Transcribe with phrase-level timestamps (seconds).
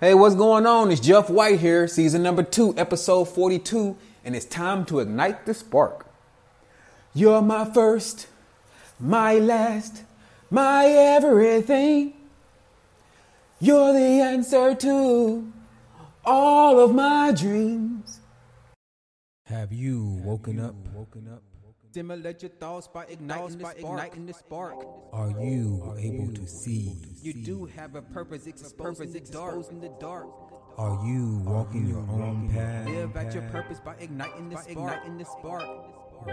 [0.00, 0.90] Hey, what's going on?
[0.90, 5.54] It's Jeff White here, season number two, episode 42, and it's time to ignite the
[5.54, 6.06] spark.
[7.14, 8.26] You're my first,
[8.98, 10.02] my last,
[10.50, 12.12] my everything.
[13.60, 15.52] You're the answer to
[16.24, 18.18] all of my dreams.
[19.46, 20.74] Have you woken up?
[20.92, 21.42] Woken up?
[21.94, 23.78] Stimulate your thoughts by igniting, by the, spark.
[23.78, 24.84] igniting the spark.
[25.12, 26.96] Are you able to see?
[27.22, 30.26] You do have a purpose, exposed purpose, exposed in the dark.
[30.76, 32.88] Are you walking your own path?
[32.88, 34.70] Live at your purpose by igniting the spark.
[34.70, 35.62] Igniting the spark.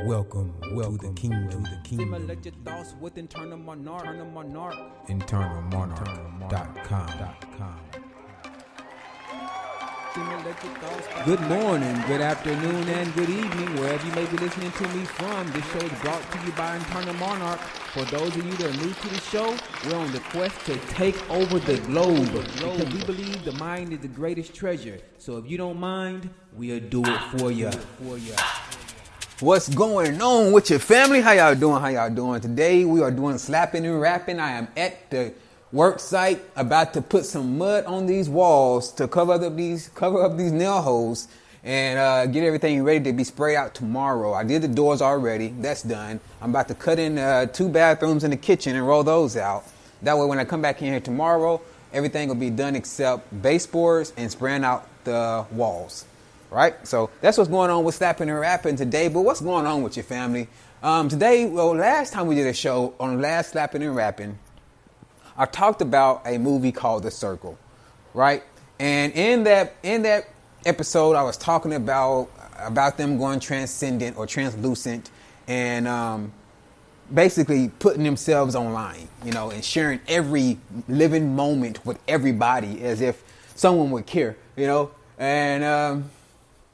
[0.07, 1.63] Welcome, welcome to the kingdom.
[1.63, 2.09] To the kingdom.
[2.09, 4.07] Stimulate your thoughts with internal monarch.
[4.07, 5.07] Internal monarch.
[5.09, 7.90] InternalMonarch.com.
[10.13, 15.49] Good morning, good afternoon, and good evening, wherever you may be listening to me from.
[15.53, 17.59] This show is brought to you by Internal Monarch.
[17.93, 19.55] For those of you that are new to the show,
[19.85, 23.99] we're on the quest to take over the globe because we believe the mind is
[23.99, 24.99] the greatest treasure.
[25.17, 27.71] So if you don't mind, we'll do it for you.
[27.71, 28.33] For you.
[29.39, 31.21] What's going on with your family?
[31.21, 31.81] How y'all doing?
[31.81, 32.41] How y'all doing?
[32.41, 34.41] Today we are doing slapping and rapping.
[34.41, 35.33] I am at the
[35.71, 40.21] work site about to put some mud on these walls to cover up these cover
[40.21, 41.27] up these nail holes
[41.63, 44.33] and uh, get everything ready to be sprayed out tomorrow.
[44.33, 45.49] I did the doors already.
[45.59, 46.19] That's done.
[46.41, 49.63] I'm about to cut in uh, two bathrooms in the kitchen and roll those out.
[50.01, 51.61] That way, when I come back in here tomorrow,
[51.93, 56.05] everything will be done except baseboards and spraying out the walls.
[56.49, 56.85] Right?
[56.85, 59.07] So that's what's going on with slapping and rapping today.
[59.07, 60.47] But what's going on with your family?
[60.83, 64.37] Um, today, well, last time we did a show on last slapping and rapping,
[65.37, 67.57] I talked about a movie called The Circle,
[68.13, 68.43] right?
[68.79, 70.27] And in that in that
[70.65, 75.09] episode, I was talking about about them going transcendent or translucent,
[75.47, 76.33] and um,
[77.13, 80.57] basically putting themselves online, you know, and sharing every
[80.87, 83.23] living moment with everybody as if
[83.55, 84.91] someone would care, you know.
[85.17, 86.11] And um,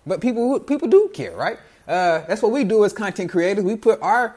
[0.06, 1.58] but people people do care, right?
[1.88, 3.64] Uh, that's what we do as content creators.
[3.64, 4.36] We put our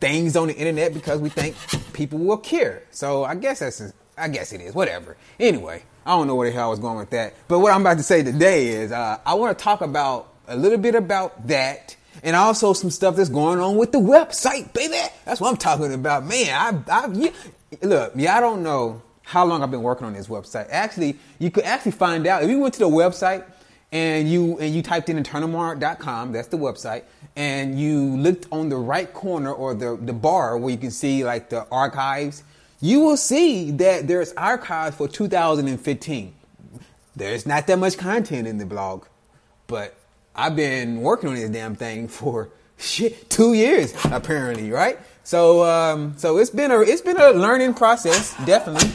[0.00, 1.54] things on the internet because we think
[1.90, 2.82] people will care.
[2.90, 4.74] So I guess that's I guess it is.
[4.74, 5.16] Whatever.
[5.38, 7.34] Anyway, I don't know where the hell I was going with that.
[7.48, 10.56] But what I'm about to say today is uh, I want to talk about a
[10.56, 14.98] little bit about that and also some stuff that's going on with the website, baby.
[15.24, 16.84] That's what I'm talking about, man.
[16.88, 17.30] I, I yeah,
[17.82, 20.66] look, yeah, I don't know how long I've been working on this website.
[20.70, 23.44] Actually, you could actually find out if you went to the website
[23.92, 27.04] and you and you typed in internalmonarch.com, that's the website,
[27.40, 31.24] and you looked on the right corner or the, the bar where you can see
[31.24, 32.42] like the archives,
[32.82, 36.34] you will see that there's archives for 2015.
[37.16, 39.06] There's not that much content in the blog,
[39.68, 39.94] but
[40.36, 44.98] I've been working on this damn thing for shit two years apparently, right?
[45.22, 48.90] So um, so it's been a it's been a learning process, definitely.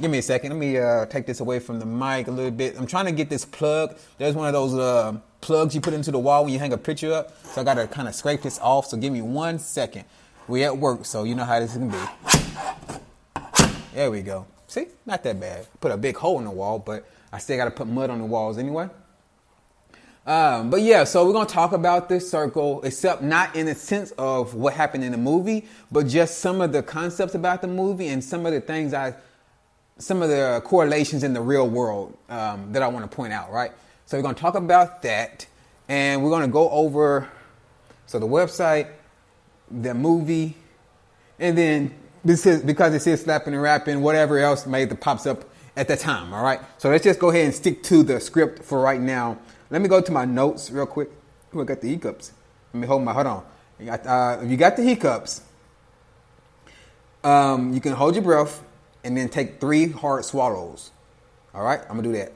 [0.00, 0.50] Give me a second.
[0.50, 2.76] Let me uh, take this away from the mic a little bit.
[2.76, 3.96] I'm trying to get this plug.
[4.18, 6.78] There's one of those uh, plugs you put into the wall when you hang a
[6.78, 7.32] picture up.
[7.46, 8.88] So I got to kind of scrape this off.
[8.88, 10.04] So give me one second.
[10.48, 11.98] We at work, so you know how this can be.
[13.94, 14.46] There we go.
[14.66, 15.68] See, not that bad.
[15.80, 18.18] Put a big hole in the wall, but I still got to put mud on
[18.18, 18.88] the walls anyway.
[20.24, 24.12] Um, but yeah, so we're gonna talk about this circle, except not in the sense
[24.12, 28.06] of what happened in the movie, but just some of the concepts about the movie
[28.06, 29.14] and some of the things I,
[29.98, 33.50] some of the correlations in the real world um, that I want to point out.
[33.50, 33.72] Right.
[34.06, 35.46] So we're gonna talk about that,
[35.88, 37.28] and we're gonna go over
[38.06, 38.88] so the website,
[39.70, 40.56] the movie,
[41.40, 41.94] and then
[42.24, 45.44] this is because it says slapping and rapping, whatever else made that pops up
[45.76, 46.32] at the time.
[46.32, 46.60] All right.
[46.78, 49.38] So let's just go ahead and stick to the script for right now.
[49.72, 51.08] Let me go to my notes real quick.
[51.50, 52.32] Who got the hiccups?
[52.74, 53.42] Let me hold my hold on.
[53.80, 55.40] You got, uh, if you got the hiccups,
[57.24, 58.62] um, you can hold your breath
[59.02, 60.90] and then take three hard swallows.
[61.54, 62.32] All right, I'm gonna do that.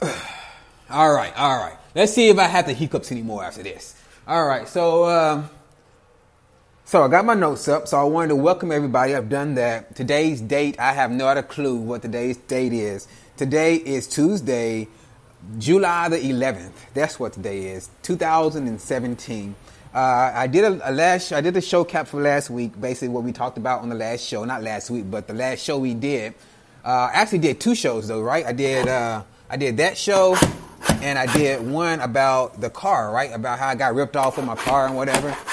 [0.90, 1.76] all right, all right.
[1.94, 3.94] Let's see if I have the hiccups anymore after this.
[4.26, 5.50] All right, so um,
[6.86, 7.88] so I got my notes up.
[7.88, 9.12] So I wanted to welcome everybody.
[9.12, 9.96] I've done that.
[9.96, 13.08] Today's date, I have no other clue what today's date is.
[13.36, 14.86] Today is Tuesday,
[15.58, 16.70] July the 11th.
[16.94, 19.56] That's what today is, 2017.
[19.92, 21.32] Uh, I did a, a, last.
[21.32, 22.80] I did a show cap for last week.
[22.80, 24.44] Basically, what we talked about on the last show.
[24.44, 26.34] Not last week, but the last show we did.
[26.84, 28.46] Uh, I actually did two shows though, right?
[28.46, 28.86] I did.
[28.86, 30.36] Uh, I did that show
[31.02, 33.32] and I did one about the car, right?
[33.32, 35.36] About how I got ripped off with my car and whatever.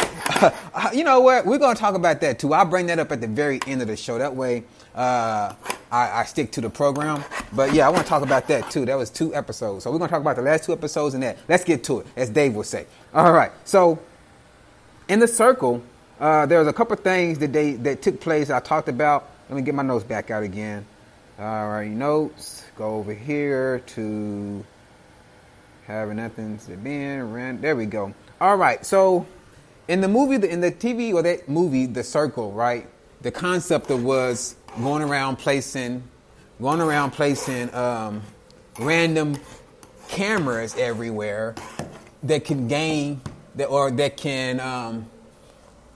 [0.73, 1.45] Uh, you know what?
[1.45, 2.53] We're going to talk about that too.
[2.53, 4.17] I'll bring that up at the very end of the show.
[4.17, 4.63] That way,
[4.95, 5.53] uh,
[5.91, 7.23] I, I, stick to the program.
[7.53, 8.85] But yeah, I want to talk about that too.
[8.85, 9.83] That was two episodes.
[9.83, 11.37] So we're going to talk about the last two episodes and that.
[11.47, 12.87] Let's get to it, as Dave would say.
[13.13, 13.51] All right.
[13.65, 13.99] So,
[15.07, 15.83] in the circle,
[16.19, 18.49] Uh, there was a couple things that they that took place.
[18.49, 19.29] I talked about.
[19.49, 20.85] Let me get my notes back out again.
[21.37, 22.63] All right, notes.
[22.77, 24.63] Go over here to
[25.87, 27.61] having nothing to been ran.
[27.61, 28.13] There we go.
[28.39, 29.25] All right, so
[29.87, 32.87] in the movie, in the TV or that movie, The Circle, right?
[33.21, 36.03] The concept of was going around placing,
[36.61, 38.21] going around placing um,
[38.79, 39.37] random
[40.07, 41.55] cameras everywhere
[42.23, 43.21] that can gain
[43.55, 45.05] that or that can um,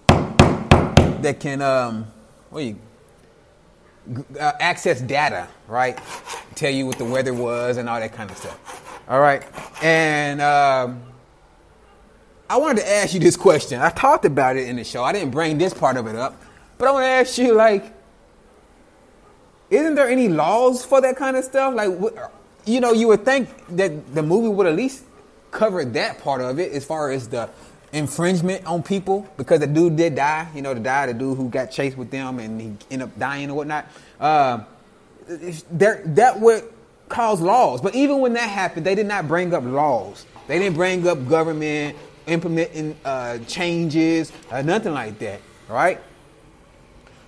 [0.08, 2.08] that can um,
[2.50, 2.78] what you
[4.40, 6.00] uh, access data, right?
[6.56, 8.87] Tell you what the weather was and all that kind of stuff.
[9.10, 9.42] All right,
[9.82, 11.02] and um,
[12.50, 13.80] I wanted to ask you this question.
[13.80, 15.02] I talked about it in the show.
[15.02, 16.36] I didn't bring this part of it up,
[16.78, 17.94] but I want to ask you, like,
[19.70, 21.74] isn't there any laws for that kind of stuff?
[21.74, 21.90] Like,
[22.66, 25.06] you know, you would think that the movie would at least
[25.52, 27.50] cover that part of it as far as the
[27.94, 30.50] infringement on people because the dude did die.
[30.54, 33.18] You know, the guy, the dude who got chased with them and he ended up
[33.18, 33.88] dying and whatnot.
[34.20, 34.64] Uh,
[35.72, 36.74] there, that would
[37.10, 37.82] cause laws.
[37.82, 40.26] But even when that happened, they did not bring up laws.
[40.48, 46.00] They didn't bring up government implementing uh, changes, or nothing like that, right?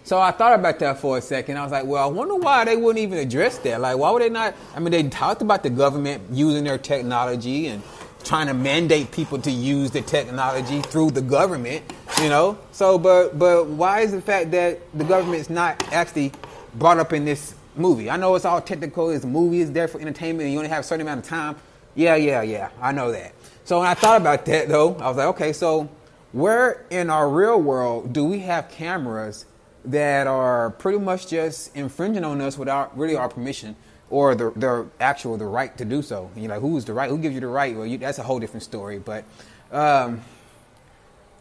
[0.03, 1.57] So I thought about that for a second.
[1.57, 3.79] I was like, well, I wonder why they wouldn't even address that.
[3.79, 4.55] Like, why would they not?
[4.75, 7.83] I mean, they talked about the government using their technology and
[8.23, 11.83] trying to mandate people to use the technology through the government,
[12.21, 12.57] you know.
[12.71, 16.31] So, but but why is the fact that the government's not actually
[16.75, 18.09] brought up in this movie?
[18.09, 19.09] I know it's all technical.
[19.09, 19.61] It's a movie.
[19.61, 21.55] It's there for entertainment, and you only have a certain amount of time.
[21.95, 22.69] Yeah, yeah, yeah.
[22.81, 23.33] I know that.
[23.65, 25.89] So when I thought about that, though, I was like, okay, so
[26.31, 29.45] where in our real world do we have cameras
[29.85, 33.75] that are pretty much just infringing on us without really our permission?
[34.09, 36.29] or the, the actual the right to do so.
[36.33, 37.09] And you're like, who's the right?
[37.09, 37.75] Who gives you the right?
[37.75, 38.99] Well, you, that's a whole different story.
[38.99, 39.23] But
[39.71, 40.21] um,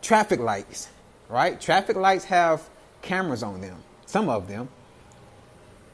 [0.02, 0.88] traffic lights,
[1.28, 1.60] right?
[1.60, 2.68] Traffic lights have
[3.02, 3.78] cameras on them.
[4.06, 4.68] Some of them.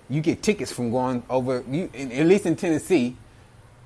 [0.09, 1.65] You get tickets from going over.
[1.69, 3.17] You, in, at least in Tennessee,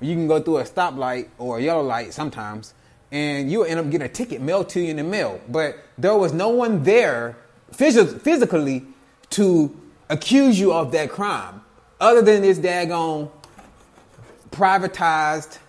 [0.01, 2.73] you can go through a stoplight or a yellow light sometimes,
[3.11, 5.39] and you end up getting a ticket mailed to you in the mail.
[5.47, 7.37] But there was no one there
[7.71, 8.85] phys- physically
[9.31, 9.75] to
[10.09, 11.61] accuse you of that crime
[11.99, 13.29] other than this daggone
[14.51, 15.59] privatized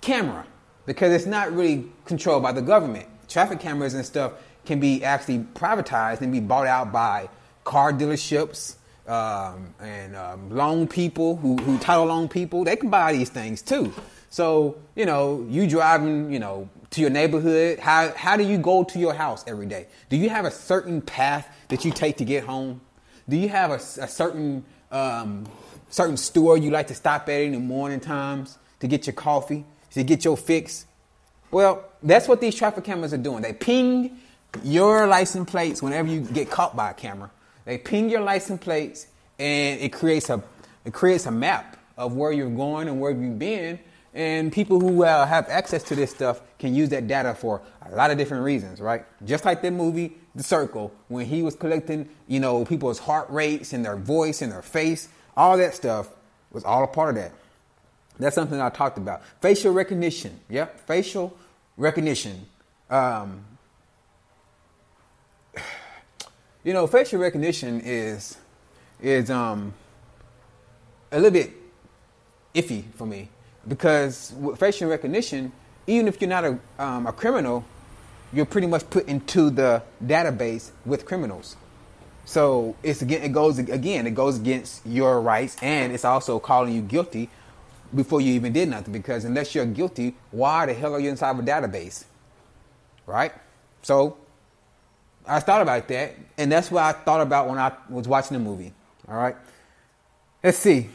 [0.00, 0.46] camera
[0.86, 3.06] because it's not really controlled by the government.
[3.28, 4.32] Traffic cameras and stuff
[4.64, 7.28] can be actually privatized and be bought out by
[7.64, 8.76] car dealerships
[9.06, 12.64] um, and um, loan people who, who title loan people.
[12.64, 13.92] They can buy these things too.
[14.30, 17.78] So you know, you driving, you know, to your neighborhood.
[17.78, 19.86] How how do you go to your house every day?
[20.08, 22.80] Do you have a certain path that you take to get home?
[23.28, 25.46] Do you have a, a certain um,
[25.92, 29.64] certain store you like to stop at in the morning times to get your coffee,
[29.92, 30.86] to get your fix.
[31.50, 33.42] Well, that's what these traffic cameras are doing.
[33.42, 34.18] They ping
[34.62, 37.30] your license plates whenever you get caught by a camera.
[37.64, 39.06] They ping your license plates
[39.38, 40.42] and it creates a
[40.84, 43.78] it creates a map of where you're going and where you've been.
[44.14, 47.94] And people who uh, have access to this stuff can use that data for a
[47.94, 49.06] lot of different reasons, right?
[49.24, 53.72] Just like the movie The Circle, when he was collecting, you know, people's heart rates
[53.72, 56.08] and their voice and their face all that stuff
[56.50, 57.32] was all a part of that.
[58.18, 59.22] That's something I talked about.
[59.40, 60.38] Facial recognition.
[60.50, 61.36] Yep, facial
[61.76, 62.46] recognition.
[62.90, 63.44] Um,
[66.64, 68.36] you know, facial recognition is
[69.00, 69.74] is um,
[71.10, 71.52] a little bit
[72.54, 73.28] iffy for me
[73.66, 75.52] because with facial recognition,
[75.86, 77.64] even if you're not a, um, a criminal,
[78.32, 81.56] you're pretty much put into the database with criminals.
[82.24, 86.72] So it's again, it goes again, it goes against your rights, and it's also calling
[86.74, 87.28] you guilty
[87.94, 88.92] before you even did nothing.
[88.92, 92.04] Because unless you're guilty, why the hell are you inside of a database,
[93.06, 93.32] right?
[93.82, 94.16] So
[95.26, 98.42] I thought about that, and that's what I thought about when I was watching the
[98.42, 98.72] movie.
[99.08, 99.36] All right,
[100.42, 100.88] let's see.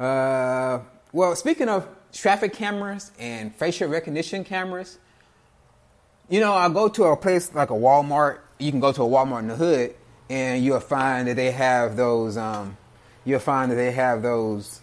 [0.00, 0.80] Uh,
[1.12, 4.98] well, speaking of traffic cameras and facial recognition cameras,
[6.28, 9.06] you know, I go to a place like a Walmart you can go to a
[9.06, 9.94] Walmart in the hood
[10.30, 12.36] and you'll find that they have those.
[12.36, 12.76] Um,
[13.24, 14.80] you'll find that they have those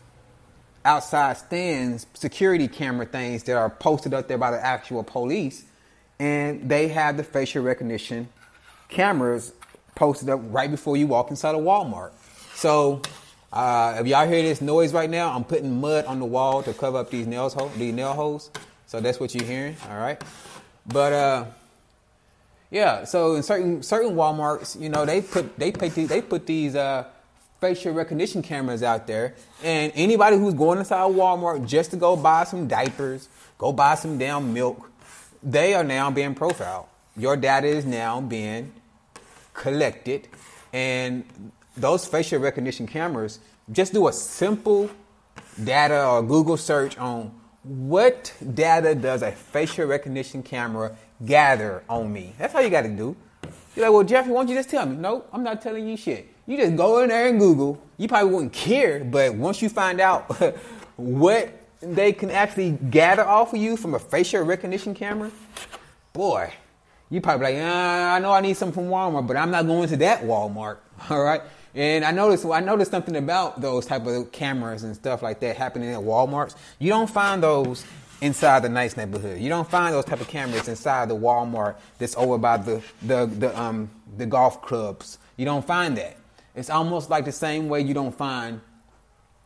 [0.86, 5.66] outside stands, security camera things that are posted up there by the actual police,
[6.20, 8.28] and they have the facial recognition
[8.90, 9.54] cameras
[9.96, 12.12] posted up right before you walk inside a Walmart.
[12.56, 13.02] So,
[13.52, 16.74] uh, if y'all hear this noise right now, I'm putting mud on the wall to
[16.74, 18.52] cover up these nails, these nail holes.
[18.88, 19.78] So that's what you're hearing.
[19.90, 20.22] All right,
[20.86, 21.46] but uh,
[22.72, 26.46] yeah, so in certain certain WalMarts, you know, they put they put these, they put
[26.46, 27.06] these uh,
[27.62, 32.44] facial recognition cameras out there, and anybody who's going inside Walmart just to go buy
[32.44, 34.89] some diapers, go buy some damn milk,
[35.42, 36.88] they are now being profiled
[37.20, 38.72] your data is now being
[39.54, 40.28] collected,
[40.72, 41.26] and
[41.76, 43.40] those facial recognition cameras
[43.72, 44.90] just do a simple
[45.62, 47.32] data or Google search on
[47.64, 52.34] what data does a facial recognition camera gather on me.
[52.38, 53.16] That's all you got to do.
[53.76, 54.96] You're like, well, Jeffrey, why don't you just tell me?
[54.96, 56.34] No, I'm not telling you shit.
[56.48, 57.82] You just go in there and Google.
[57.98, 60.32] You probably wouldn't care, but once you find out
[60.96, 65.32] what they can actually gather off of you from a facial recognition camera,
[66.14, 66.52] boy,
[67.10, 69.90] you probably like, uh, I know I need something from Walmart, but I'm not going
[69.90, 70.78] to that Walmart.
[71.10, 71.42] All right.
[71.76, 75.56] And I noticed I noticed something about those type of cameras and stuff like that
[75.56, 76.56] happening at Walmarts.
[76.80, 77.86] You don't find those
[78.22, 79.40] inside the nice neighborhood.
[79.40, 83.28] You don't find those type of cameras inside the Walmart that's over by the the
[83.28, 85.20] the um the golf clubs.
[85.38, 86.18] You don't find that.
[86.56, 88.62] It's almost like the same way you don't find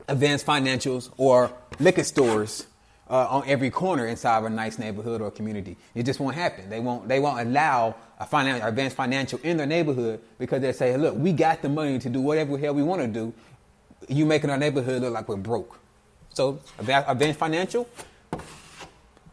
[0.08, 2.68] advanced financials or liquor stores
[3.10, 5.78] uh, on every corner inside of a nice neighborhood or community.
[5.94, 6.70] It just won't happen.
[6.70, 7.08] They won't.
[7.08, 11.34] They won't allow a financial, advanced financial in their neighborhood because they say, "Look, we
[11.34, 13.34] got the money to do whatever the hell we want to do.
[14.08, 15.80] You making our neighborhood look like we're broke."
[16.34, 17.88] So, advanced financial,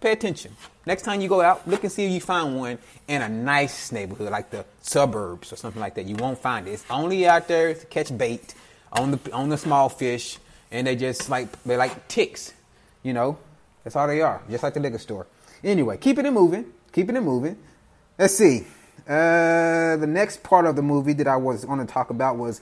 [0.01, 0.55] pay attention.
[0.85, 3.93] Next time you go out, look and see if you find one in a nice
[3.93, 6.07] neighborhood, like the suburbs or something like that.
[6.07, 6.73] You won't find it.
[6.73, 8.55] It's only out there to catch bait
[8.93, 10.39] on the on the small fish,
[10.71, 12.53] and they just like they're like ticks,
[13.03, 13.39] you know.
[13.85, 15.27] That's all they are, just like the liquor store.
[15.65, 17.57] Anyway, keeping it moving, keeping it moving.
[18.19, 18.67] Let's see.
[19.09, 22.61] Uh, the next part of the movie that I was going to talk about was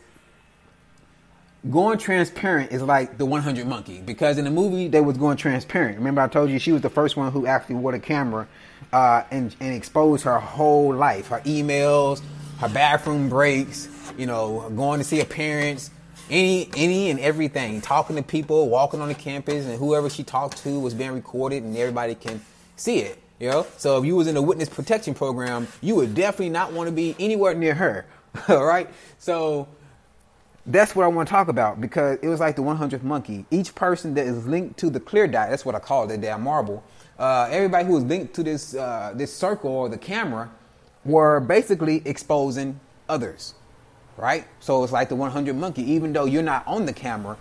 [1.71, 5.99] going transparent is like the 100 monkey because in the movie they was going transparent
[5.99, 8.47] remember i told you she was the first one who actually wore the camera
[8.93, 12.23] uh, and, and exposed her whole life her emails
[12.59, 15.91] her bathroom breaks you know going to see her parents
[16.31, 20.59] any any and everything talking to people walking on the campus and whoever she talked
[20.59, 22.41] to was being recorded and everybody can
[22.77, 26.15] see it you know so if you was in a witness protection program you would
[26.15, 28.07] definitely not want to be anywhere near her
[28.49, 29.69] all right so
[30.69, 33.47] that's what I want to talk about because it was like the 100th monkey.
[33.51, 36.43] Each person that is linked to the clear dot, that's what I call it, damn
[36.43, 36.85] marble.
[37.19, 40.51] Uh, everybody who was linked to this uh, this circle or the camera
[41.05, 43.55] were basically exposing others,
[44.19, 44.47] right?
[44.61, 45.83] So it's like the 100 monkey.
[45.93, 47.39] Even though you're not on the camera,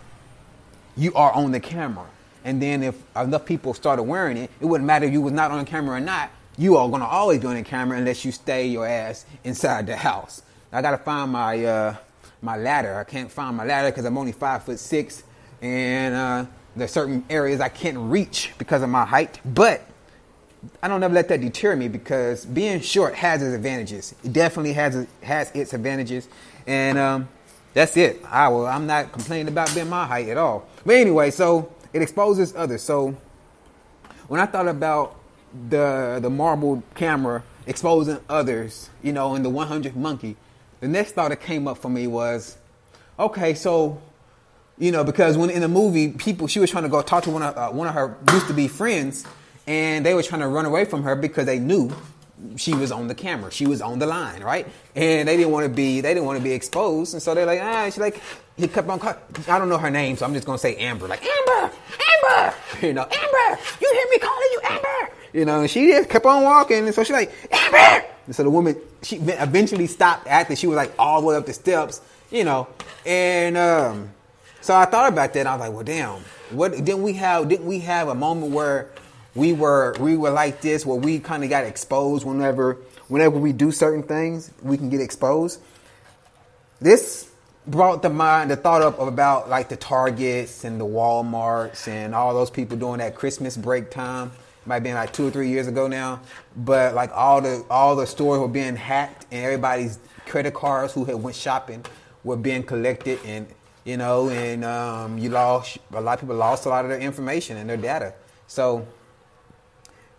[0.95, 2.05] you are on the camera.
[2.45, 5.51] And then if enough people started wearing it, it wouldn't matter if you was not
[5.51, 6.31] on camera or not.
[6.57, 9.97] You are gonna always be on the camera unless you stay your ass inside the
[9.97, 10.41] house.
[10.71, 11.65] I gotta find my.
[11.65, 11.95] Uh,
[12.41, 12.95] my ladder.
[12.97, 15.23] I can't find my ladder because I'm only five foot six,
[15.61, 19.39] and uh, there's certain areas I can't reach because of my height.
[19.45, 19.87] But
[20.81, 24.15] I don't ever let that deter me because being short has its advantages.
[24.23, 26.27] It definitely has has its advantages,
[26.67, 27.29] and um,
[27.73, 28.23] that's it.
[28.29, 28.67] I will.
[28.67, 30.67] I'm not complaining about being my height at all.
[30.85, 32.83] But anyway, so it exposes others.
[32.83, 33.15] So
[34.27, 35.15] when I thought about
[35.69, 40.35] the the marble camera exposing others, you know, in the 100th monkey,
[40.79, 42.57] the next thought that came up for me was,
[43.17, 44.01] okay, so
[44.77, 47.31] you know, because when in the movie, people she was trying to go talk to
[47.31, 49.25] one of uh, one of her used to be friends,
[49.65, 51.91] and they were trying to run away from her because they knew
[52.55, 54.67] she was on the camera, she was on the line, right?
[54.95, 57.45] And they didn't want to be they didn't want to be exposed, and so they're
[57.45, 58.21] like, ah, she's like,
[58.55, 58.99] he kept on.
[59.47, 61.73] I don't know her name, so I'm just gonna say Amber, like Amber,
[62.13, 66.09] Amber, you know, Amber, you hear me calling you Amber, you know, and she just
[66.09, 68.05] kept on walking, and so she's like, Amber.
[68.27, 71.45] And so the woman, she eventually stopped after she was like all the way up
[71.45, 72.67] the steps, you know.
[73.05, 74.11] And um,
[74.59, 75.47] so I thought about that.
[75.47, 76.21] I was like, well, damn.
[76.51, 77.47] What didn't we have?
[77.47, 78.89] Didn't we have a moment where
[79.37, 82.77] we were we were like this, where we kind of got exposed whenever
[83.07, 85.61] whenever we do certain things, we can get exposed.
[86.79, 87.29] This
[87.67, 92.15] brought the mind the thought up of about like the Targets and the WalMarts and
[92.15, 94.31] all those people during that Christmas break time
[94.65, 96.19] might have been like two or three years ago now.
[96.55, 101.05] But like all the all the stores were being hacked, and everybody's credit cards who
[101.05, 101.85] had went shopping
[102.23, 103.45] were being collected, and
[103.85, 106.99] you know, and um, you lost a lot of people lost a lot of their
[106.99, 108.13] information and their data.
[108.47, 108.87] So,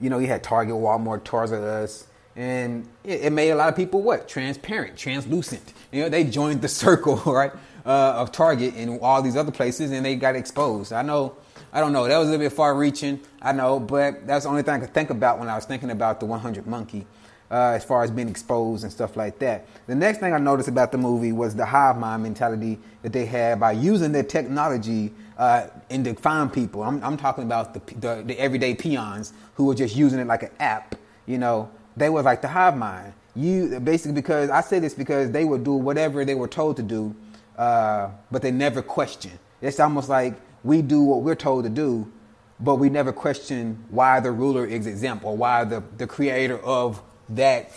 [0.01, 3.69] you know, you had Target, Walmart, Toys R Us, and it, it, made a lot
[3.69, 5.73] of people what transparent, translucent.
[5.93, 7.53] You know, they joined the circle, right,
[7.85, 10.93] uh, of Target and all these other places, and they got exposed.
[10.93, 11.37] I know
[11.73, 12.09] I don't know.
[12.09, 13.21] That was a little bit far reaching.
[13.43, 15.91] I know, but that's the only thing I could think about when I was thinking
[15.91, 17.07] about the 100 Monkey,
[17.51, 19.67] uh, as far as being exposed and stuff like that.
[19.87, 23.27] The next thing I noticed about the movie was the hive mind mentality that they
[23.27, 26.83] had by using their technology uh, and to find people.
[26.83, 30.43] I'm, I'm talking about the, the, the everyday peons who were just using it like
[30.43, 30.95] an app.
[31.27, 33.15] You know, they were like the hive mind.
[33.35, 36.83] You basically because I say this because they would do whatever they were told to
[36.83, 37.15] do,
[37.57, 39.33] uh, but they never question.
[39.61, 42.11] It's almost like we do what we're told to do,
[42.59, 47.01] but we never question why the ruler is exempt or why the, the creator of
[47.31, 47.71] that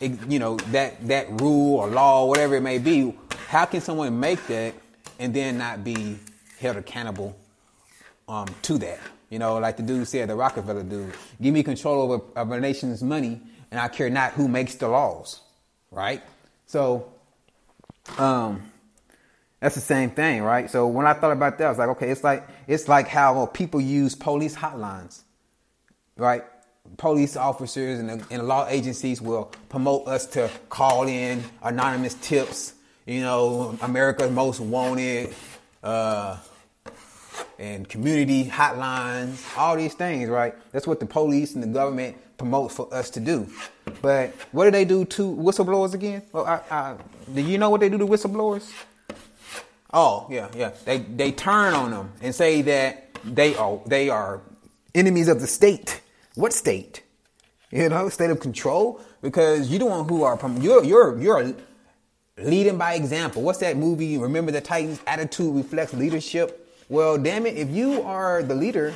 [0.00, 3.14] you know, that that rule or law, whatever it may be,
[3.48, 4.74] how can someone make that
[5.18, 6.18] and then not be
[6.60, 7.36] held accountable
[8.28, 9.00] um, to that?
[9.30, 12.60] You know, like the dude said, the Rockefeller dude, give me control over of a
[12.60, 15.40] nation's money, and I care not who makes the laws,
[15.90, 16.22] right?
[16.66, 17.12] So,
[18.18, 18.70] um,
[19.60, 20.70] that's the same thing, right?
[20.70, 23.46] So when I thought about that, I was like, okay, it's like it's like how
[23.46, 25.22] people use police hotlines,
[26.16, 26.44] right?
[26.96, 32.74] Police officers and, and law agencies will promote us to call in anonymous tips.
[33.06, 35.34] You know, America's most wanted.
[35.82, 36.38] Uh,
[37.58, 40.54] and community hotlines, all these things, right?
[40.72, 43.46] That's what the police and the government promote for us to do.
[44.02, 46.22] But what do they do to whistleblowers again?
[46.32, 46.96] Well, I, I,
[47.32, 48.70] do you know what they do to whistleblowers?
[49.92, 50.72] Oh, yeah, yeah.
[50.84, 54.42] They they turn on them and say that they are they are
[54.94, 56.02] enemies of the state.
[56.36, 57.02] What state?
[57.72, 59.00] You know, state of control.
[59.22, 61.54] Because you're the one who are you're you're you're
[62.38, 63.42] leading by example.
[63.42, 64.18] What's that movie?
[64.18, 65.00] Remember the Titans.
[65.06, 66.62] Attitude reflects leadership.
[66.88, 68.94] Well, damn it, if you are the leader,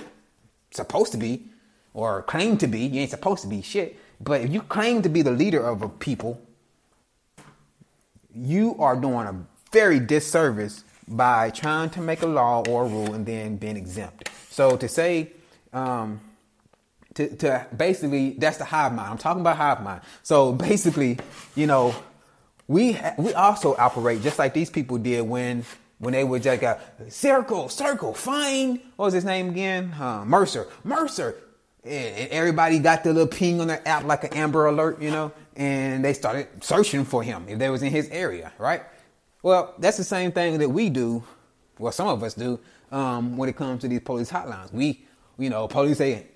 [0.70, 1.46] supposed to be,
[1.94, 3.98] or claim to be, you ain't supposed to be shit.
[4.20, 6.40] But if you claim to be the leader of a people,
[8.32, 9.34] you are doing a
[9.72, 14.30] very disservice by trying to make a law or a rule and then being exempt.
[14.50, 15.32] So to say,
[15.72, 16.20] um,
[17.20, 19.10] to, to basically, that's the hive mind.
[19.10, 20.00] I'm talking about hive mind.
[20.22, 21.18] So basically,
[21.54, 21.94] you know,
[22.66, 25.64] we ha- we also operate just like these people did when
[25.98, 29.92] when they would like a circle, circle, find what was his name again?
[29.92, 31.36] Uh, Mercer, Mercer.
[31.84, 35.32] And, everybody got the little ping on their app like an Amber Alert, you know,
[35.56, 38.82] and they started searching for him if they was in his area, right?
[39.42, 41.22] Well, that's the same thing that we do.
[41.78, 42.60] Well, some of us do
[42.90, 44.72] um, when it comes to these police hotlines.
[44.72, 45.04] We,
[45.38, 46.26] you know, police say,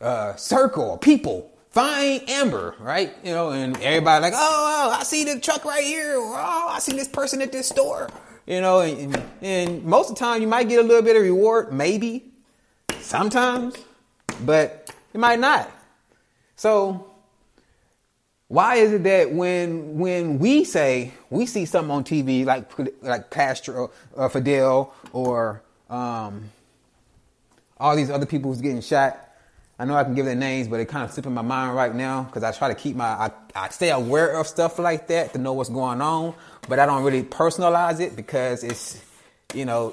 [0.00, 3.12] uh, circle people, find Amber, right?
[3.24, 6.14] You know, and everybody like, oh, oh, I see the truck right here.
[6.16, 8.10] Oh, I see this person at this store.
[8.46, 11.22] You know, and, and most of the time you might get a little bit of
[11.22, 12.24] reward, maybe,
[13.00, 13.74] sometimes,
[14.44, 15.68] but it might not.
[16.54, 17.10] So
[18.48, 22.70] why is it that when when we say we see something on TV like
[23.02, 26.50] like Castro or Fidel or um,
[27.78, 29.25] all these other people who's getting shot,
[29.78, 31.94] I know I can give their names, but it kind of slipping my mind right
[31.94, 35.34] now because I try to keep my I, I stay aware of stuff like that
[35.34, 36.34] to know what's going on,
[36.68, 39.02] but I don't really personalize it because it's
[39.54, 39.92] you know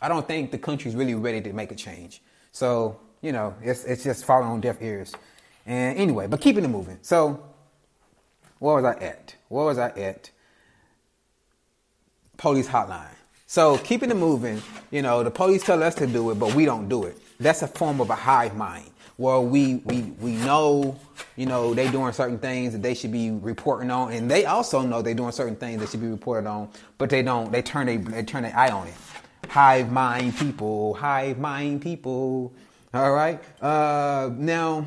[0.00, 2.22] I don't think the country's really ready to make a change.
[2.52, 5.12] So you know it's it's just falling on deaf ears.
[5.66, 6.98] And anyway, but keeping it moving.
[7.02, 7.42] So
[8.60, 9.34] where was I at?
[9.48, 10.30] Where was I at?
[12.36, 13.16] Police hotline.
[13.46, 16.64] So keeping it moving, you know, the police tell us to do it, but we
[16.64, 17.20] don't do it.
[17.40, 20.98] That's a form of a hive mind where we we we know,
[21.36, 24.82] you know, they doing certain things that they should be reporting on, and they also
[24.82, 27.50] know they're doing certain things that should be reported on, but they don't.
[27.52, 28.94] They turn they, they turn their eye on it.
[29.48, 32.52] Hive mind people, hive mind people.
[32.92, 33.40] All right.
[33.62, 34.86] Uh, now,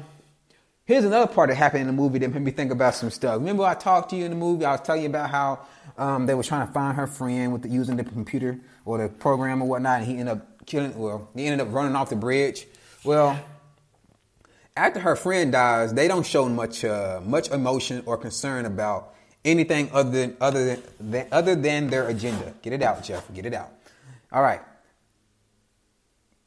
[0.85, 3.35] here's another part that happened in the movie that made me think about some stuff.
[3.35, 4.65] Remember, I talked to you in the movie.
[4.65, 5.59] I was telling you about how
[5.97, 9.09] um, they were trying to find her friend with the, using the computer or the
[9.09, 10.97] program or whatnot, and he ended up killing.
[10.97, 12.67] Well, he ended up running off the bridge.
[13.03, 13.39] Well,
[14.75, 19.13] after her friend dies, they don't show much uh, much emotion or concern about
[19.45, 22.53] anything other than other than, other than their agenda.
[22.61, 23.31] Get it out, Jeff.
[23.33, 23.71] Get it out.
[24.31, 24.61] All right.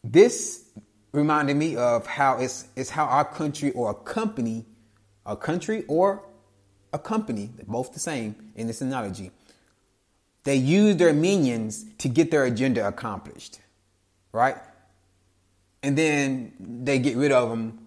[0.02, 0.64] This
[1.12, 4.66] reminded me of how it's it's how our country or a company,
[5.24, 6.22] a country or
[6.92, 9.30] a company, both the same in this analogy,
[10.44, 13.60] they use their minions to get their agenda accomplished,
[14.32, 14.56] right?
[15.82, 17.86] And then they get rid of them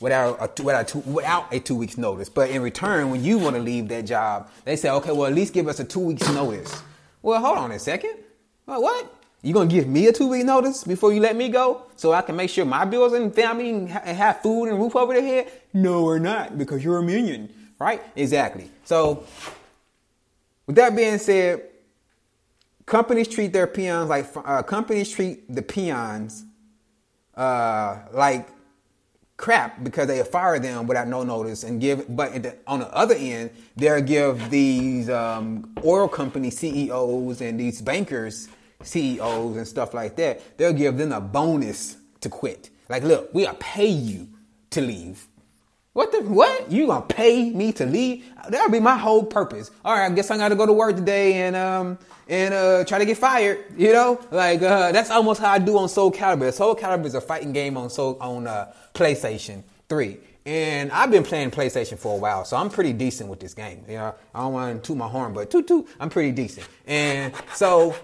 [0.00, 2.28] without a, without, two, without a two weeks notice.
[2.28, 5.34] But in return, when you want to leave that job, they say, okay, well, at
[5.34, 6.82] least give us a two weeks notice.
[7.22, 8.16] Well, hold on a second.
[8.64, 9.14] what?
[9.44, 12.22] You gonna give me a two week notice before you let me go so I
[12.22, 15.50] can make sure my bills and family and have food and roof over their head?
[15.74, 18.00] No, we're not because you're a minion right?
[18.14, 18.70] Exactly.
[18.84, 19.24] So,
[20.66, 21.62] with that being said,
[22.92, 26.44] companies treat their peons like uh, companies treat the peons
[27.34, 28.46] uh, like
[29.38, 32.04] crap because they fire them without no notice and give.
[32.14, 38.50] But on the other end, they'll give these um, oil company CEOs and these bankers
[38.82, 40.58] CEOs and stuff like that.
[40.58, 42.68] They'll give them a bonus to quit.
[42.90, 44.28] Like, look, we'll pay you
[44.68, 45.26] to leave.
[45.94, 46.72] What the what?
[46.72, 48.24] You gonna pay me to leave?
[48.48, 49.70] That'll be my whole purpose.
[49.84, 52.98] All right, I guess I gotta go to work today and um and uh try
[52.98, 53.58] to get fired.
[53.76, 56.50] You know, like uh that's almost how I do on Soul Calibur.
[56.50, 61.22] Soul Calibur is a fighting game on Soul on uh PlayStation Three, And I've been
[61.22, 63.84] playing PlayStation for a while, so I'm pretty decent with this game.
[63.88, 66.66] You know, I don't want to toot my horn, but toot toot, I'm pretty decent.
[66.84, 67.94] And so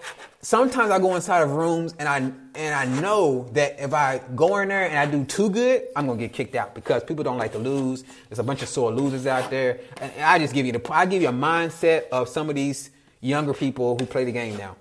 [0.40, 2.18] sometimes I go inside of rooms and I
[2.55, 6.07] and I know that if I go in there and I do too good, I'm
[6.07, 8.05] gonna get kicked out because people don't like to lose.
[8.29, 11.07] There's a bunch of sore losers out there, and I just give you the I
[11.07, 14.77] give you a mindset of some of these younger people who play the game now.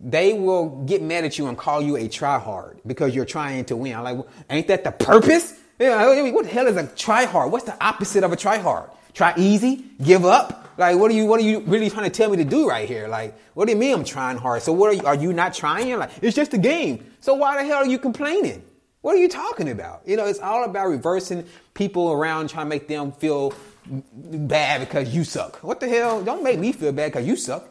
[0.00, 3.76] They will get mad at you and call you a tryhard because you're trying to
[3.76, 3.96] win.
[3.96, 5.58] I'm like, ain't that the purpose?
[5.78, 7.50] Yeah, I mean, what the hell is a tryhard?
[7.50, 8.90] What's the opposite of a tryhard?
[9.14, 10.68] Try easy, give up.
[10.76, 12.88] Like, what are you, what are you really trying to tell me to do right
[12.88, 13.08] here?
[13.08, 14.62] Like, what do you mean I'm trying hard?
[14.62, 15.96] So what are you, are you not trying?
[15.98, 17.04] Like, it's just a game.
[17.20, 18.62] So why the hell are you complaining?
[19.00, 20.02] What are you talking about?
[20.06, 23.52] You know, it's all about reversing people around trying to make them feel
[23.86, 25.62] bad because you suck.
[25.62, 26.22] What the hell?
[26.22, 27.68] Don't make me feel bad because you suck.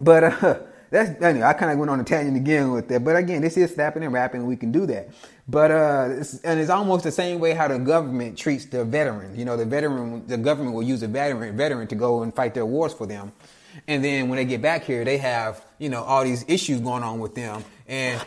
[0.00, 0.58] But uh,
[0.90, 3.04] that's anyway, I kind of went on a tangent again with that.
[3.04, 4.46] But again, this is snapping and rapping.
[4.46, 5.10] We can do that.
[5.48, 9.38] But uh, it's, and it's almost the same way how the government treats the veterans.
[9.38, 12.54] You know, the veteran, the government will use a veteran veteran to go and fight
[12.54, 13.32] their wars for them,
[13.86, 17.02] and then when they get back here, they have you know all these issues going
[17.02, 18.22] on with them, and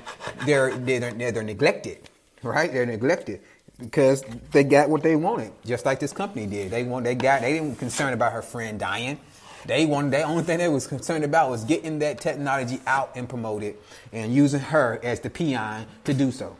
[0.46, 2.10] they're they're they're, they're neglected,
[2.44, 2.72] right?
[2.72, 3.42] They're neglected
[3.80, 6.72] because they got what they wanted, just like this company did.
[6.72, 9.20] They want they got they didn't concerned about her friend dying.
[9.66, 13.30] They wanted the only thing they was concerned about was getting that technology out and
[13.30, 13.78] promoted
[14.12, 16.56] and using her as the peon to do so.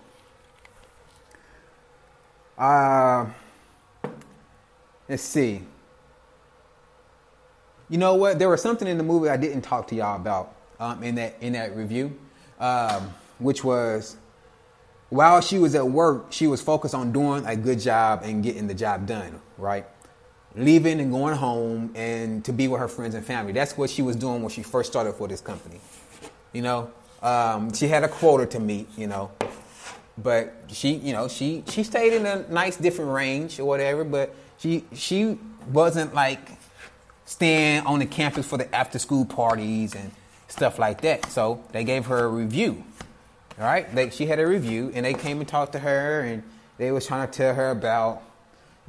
[2.58, 3.26] Uh,
[5.10, 5.64] let's see.
[7.90, 8.40] You know what?
[8.40, 11.36] There was something in the movie I didn't talk to y'all about um, in that
[11.42, 12.18] in that review,
[12.60, 14.16] um, which was
[15.10, 18.68] while she was at work, she was focused on doing a good job and getting
[18.68, 19.86] the job done, right?
[20.56, 23.54] Leaving and going home and to be with her friends and family.
[23.54, 25.80] That's what she was doing when she first started for this company.
[26.54, 28.88] You know, um, she had a quota to meet.
[28.98, 29.32] You know,
[30.18, 34.04] but she, you know, she she stayed in a nice different range or whatever.
[34.04, 35.38] But she she
[35.72, 36.52] wasn't like
[37.26, 40.12] staying on the campus for the after school parties and
[40.50, 41.28] stuff like that.
[41.28, 42.84] So they gave her a review.
[43.60, 46.42] All right, they, she had a review, and they came and talked to her, and
[46.78, 48.24] they was trying to tell her about,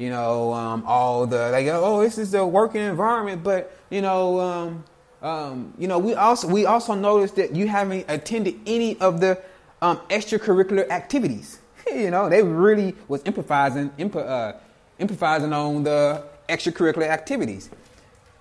[0.02, 4.40] you know, um, all the like, oh, this is the working environment, but you know,
[4.40, 4.84] um,
[5.22, 9.40] um, you know, we also we also noticed that you haven't attended any of the
[9.80, 11.60] um, extracurricular activities.
[11.86, 14.54] you know, they really was emphasizing uh,
[14.98, 17.70] emphasizing on the extracurricular activities.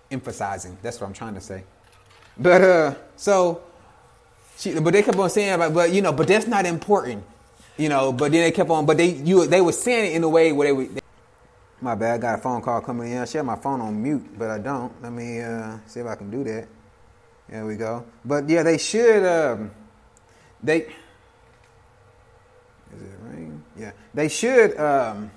[0.09, 0.75] Emphasizing.
[0.81, 1.63] That's what I'm trying to say.
[2.39, 3.61] But uh, so
[4.57, 7.23] she, but they kept on saying, but you know, but that's not important.
[7.77, 10.23] You know, but then they kept on, but they you they were saying it in
[10.23, 11.00] a way where they were.
[11.81, 13.17] My bad, got a phone call coming in.
[13.17, 14.93] I share my phone on mute, but I don't.
[15.01, 16.67] Let me uh, see if I can do that.
[17.49, 18.05] There we go.
[18.23, 19.25] But yeah, they should.
[19.25, 19.71] Um,
[20.61, 20.87] they
[22.93, 23.63] is it ring?
[23.77, 23.91] Yeah.
[24.13, 24.77] They should.
[24.77, 25.31] Um,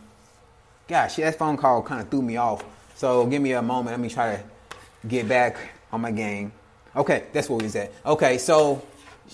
[0.89, 2.65] gosh, that phone call kind of threw me off.
[2.95, 3.93] So give me a moment.
[3.95, 5.57] Let me try to get back
[5.93, 6.53] on my game.
[6.95, 7.93] Okay, that's what we was at.
[8.05, 8.87] Okay, so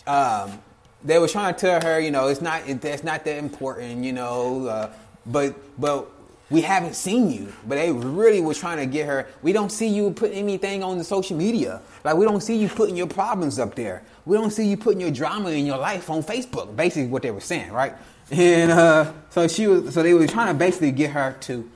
[0.07, 0.59] um,
[1.05, 4.13] they were trying to tell her, you know, it's not it's not that important, you
[4.13, 4.91] know, uh,
[5.27, 6.11] but but
[6.51, 7.53] we haven't seen you.
[7.67, 9.29] But they really were trying to get her.
[9.43, 11.81] We don't see you putting anything on the social media.
[12.05, 14.03] Like we don't see you putting your problems up there.
[14.27, 16.75] We don't see you putting your drama in your life on Facebook.
[16.77, 17.95] Basically, what they were saying, right?
[18.33, 21.69] And uh, so she was, so they were trying to basically get her to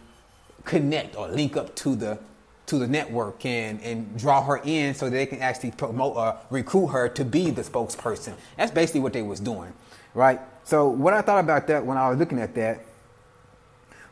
[0.64, 2.18] connect or link up to the
[2.66, 6.88] to the network and and draw her in so they can actually promote or recruit
[6.88, 8.34] her to be the spokesperson.
[8.56, 9.72] That's basically what they was doing,
[10.14, 10.40] right?
[10.62, 12.84] So what I thought about that when I was looking at that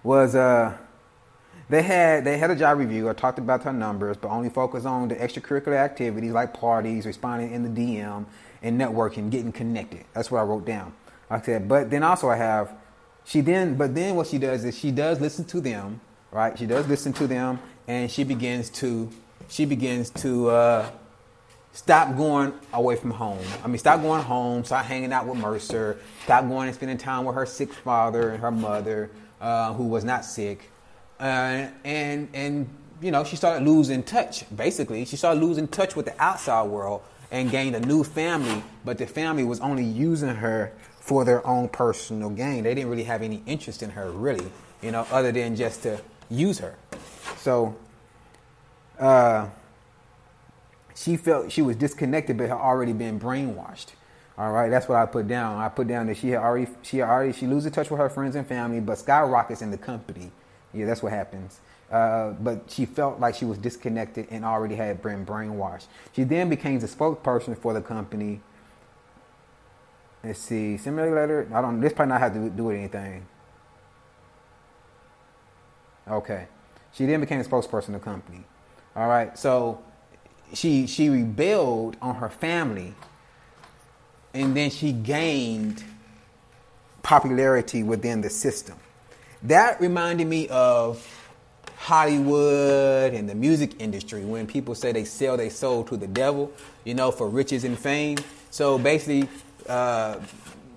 [0.03, 0.77] was uh,
[1.69, 3.09] they had they had a job review.
[3.09, 7.53] I talked about her numbers, but only focused on the extracurricular activities like parties, responding
[7.53, 8.27] in the DM,
[8.63, 10.05] and networking, getting connected.
[10.13, 10.93] That's what I wrote down.
[11.31, 12.75] I said, but then also I have,
[13.25, 16.59] she then, but then what she does is she does listen to them, right?
[16.59, 19.09] She does listen to them, and she begins to,
[19.49, 20.91] she begins to uh,
[21.73, 23.45] stop going away from home.
[23.65, 27.25] I mean, stop going home, start hanging out with Mercer, stop going and spending time
[27.25, 29.11] with her sick father and her mother,
[29.43, 30.71] uh, who was not sick,
[31.21, 32.71] uh, and and
[33.03, 34.45] you know she started losing touch.
[34.57, 37.03] Basically, she started losing touch with the outside world
[37.33, 41.69] and gained a new family, but the family was only using her for their own
[41.69, 42.63] personal gain.
[42.63, 44.47] They didn't really have any interest in her, really,
[44.81, 46.01] you know, other than just to
[46.31, 46.77] use her.
[47.39, 47.75] So,
[49.01, 49.49] uh,
[50.95, 53.89] she felt she was disconnected, but had already been brainwashed.
[54.39, 55.59] All right, that's what I put down.
[55.61, 58.09] I put down that she had already, she had already, she loses touch with her
[58.09, 60.31] friends and family, but skyrockets in the company.
[60.73, 61.61] Yeah, that's what happens.
[61.91, 65.87] Uh, but she felt like she was disconnected and already had been brainwashed.
[66.13, 68.41] She then became the spokesperson for the company
[70.25, 70.77] Let's see.
[70.77, 71.49] Similar letter.
[71.53, 71.81] I don't.
[71.81, 73.27] This probably not have to do with anything.
[76.09, 76.47] Okay.
[76.93, 78.45] She then became the spokesperson of the company.
[78.95, 79.37] All right.
[79.37, 79.83] So
[80.55, 82.95] she she rebelled on her family
[84.35, 85.83] and then she gained
[87.03, 88.77] popularity within the system.
[89.45, 91.05] That reminded me of
[91.77, 96.53] Hollywood and the music industry when people say they sell their soul to the devil,
[96.85, 98.19] you know, for riches and fame.
[98.51, 99.29] So basically,
[99.69, 100.21] uh,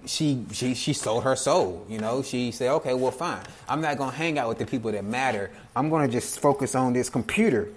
[0.08, 1.86] she she she sold her soul.
[1.89, 3.44] You know, she said, okay, well, fine.
[3.70, 5.52] I'm not gonna hang out with the people that matter.
[5.76, 7.70] I'm gonna just focus on this computer,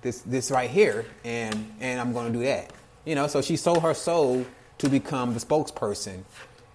[0.00, 2.72] this this right here, and and I'm gonna do that.
[3.04, 4.46] You know, so she sold her soul
[4.78, 6.22] to become the spokesperson,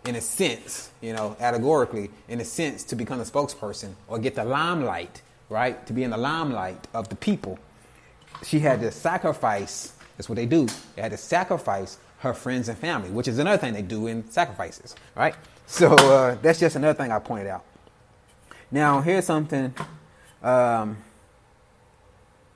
[0.05, 0.91] in a sense.
[1.01, 5.85] You know, allegorically, in a sense, to become a spokesperson or get the limelight, right?
[5.87, 7.59] To be in the limelight of the people.
[8.43, 9.93] She had to sacrifice.
[10.17, 10.67] That's what they do.
[10.95, 14.29] They had to sacrifice her friends and family, which is another thing they do in
[14.31, 15.35] sacrifices, right?
[15.65, 17.65] So uh, that's just another thing I pointed out.
[18.71, 19.73] Now here's something.
[20.41, 20.97] Um,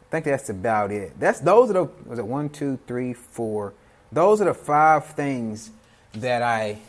[0.02, 1.20] I think that's about it.
[1.20, 3.74] That's those are the was it one, two, three, four.
[4.12, 5.72] Those are the five things
[6.14, 6.80] that I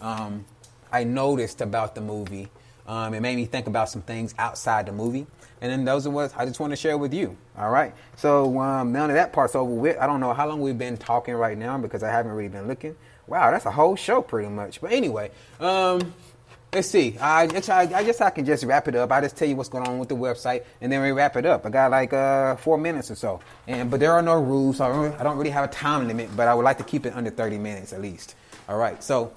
[0.00, 0.44] um,
[0.92, 2.48] I noticed about the movie.
[2.86, 5.26] Um, it made me think about some things outside the movie.
[5.60, 7.36] And then those are what I just want to share with you.
[7.56, 7.94] All right.
[8.16, 10.96] So um, now that that part's over with, I don't know how long we've been
[10.96, 12.96] talking right now because I haven't really been looking.
[13.26, 14.80] Wow, that's a whole show pretty much.
[14.80, 15.30] But anyway,
[15.60, 16.14] um,
[16.72, 17.16] let's see.
[17.18, 19.10] I, I, guess I can just wrap it up.
[19.10, 21.46] I just tell you what's going on with the website, and then we wrap it
[21.46, 21.66] up.
[21.66, 24.78] I got like uh, four minutes or so, and but there are no rules.
[24.78, 26.84] So I don't, I don't really have a time limit, but I would like to
[26.84, 28.34] keep it under 30 minutes at least.
[28.68, 29.02] All right.
[29.02, 29.32] So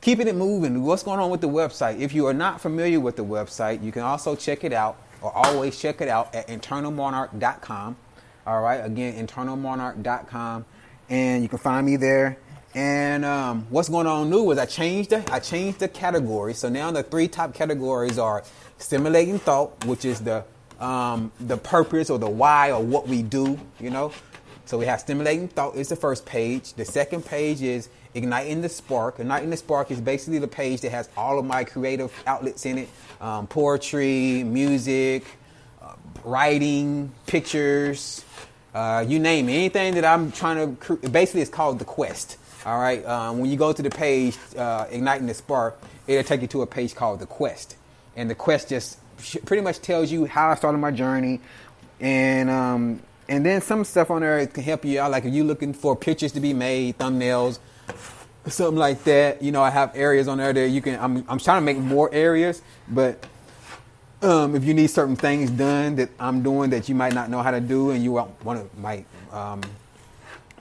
[0.00, 0.82] keeping it moving.
[0.82, 2.00] What's going on with the website?
[2.00, 5.32] If you are not familiar with the website, you can also check it out or
[5.34, 7.96] always check it out at internalmonarch.com.
[8.46, 10.64] All right, again, internalmonarch.com,
[11.10, 12.38] and you can find me there.
[12.74, 16.54] And um, what's going on new is I changed the I changed the category.
[16.54, 18.44] So now the three top categories are
[18.78, 20.44] stimulating thought, which is the
[20.78, 23.58] um, the purpose or the why or what we do.
[23.80, 24.12] You know,
[24.66, 26.74] so we have stimulating thought is the first page.
[26.74, 29.18] The second page is igniting the spark.
[29.18, 32.78] Igniting the spark is basically the page that has all of my creative outlets in
[32.78, 32.88] it:
[33.20, 35.24] um, poetry, music,
[35.82, 38.24] uh, writing, pictures,
[38.74, 39.54] uh, you name it.
[39.54, 40.96] Anything that I'm trying to.
[41.08, 42.36] Basically, it's called the quest.
[42.66, 43.04] All right.
[43.06, 46.62] Um, when you go to the page, uh, igniting the spark, it'll take you to
[46.62, 47.76] a page called the quest,
[48.16, 48.98] and the quest just
[49.46, 51.40] pretty much tells you how I started my journey,
[52.00, 55.10] and um, and then some stuff on there can help you out.
[55.10, 57.60] Like if you're looking for pictures to be made, thumbnails,
[58.46, 59.42] something like that.
[59.42, 60.98] You know, I have areas on there that you can.
[61.00, 63.24] I'm, I'm trying to make more areas, but
[64.22, 67.42] um, if you need certain things done that I'm doing that you might not know
[67.42, 69.62] how to do, and you want to might um,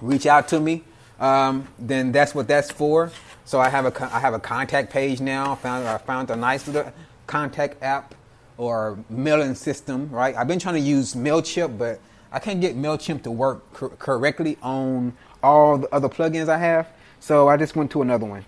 [0.02, 0.84] reach out to me,
[1.20, 3.12] um, then that's what that's for.
[3.46, 5.54] So I have a I have a contact page now.
[5.54, 6.92] I found I found a nice little
[7.28, 8.16] contact app
[8.58, 10.10] or mailing system.
[10.10, 12.00] Right, I've been trying to use Mailchimp, but
[12.32, 16.90] I can't get MailChimp to work cor- correctly on all the other plugins I have.
[17.20, 18.46] So I just went to another one.